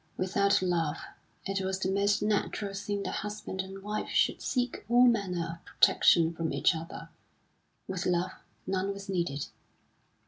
[0.17, 0.97] Without love
[1.45, 5.63] it was the most natural thing that husband and wife should seek all manner of
[5.65, 7.09] protection from each other;
[7.87, 8.31] with love
[8.65, 9.45] none was needed.